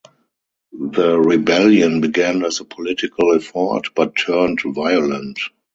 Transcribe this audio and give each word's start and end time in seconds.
The 0.95 1.19
rebellion 1.21 2.01
began 2.01 2.43
as 2.43 2.59
a 2.59 2.65
political 2.65 3.35
effort 3.35 3.89
but 3.93 4.15
turned 4.15 4.59
violent. 4.65 5.37